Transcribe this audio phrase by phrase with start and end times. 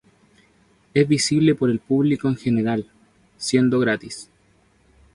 [0.95, 2.89] Es visitable por el público en general,
[3.37, 4.31] siendo gratis.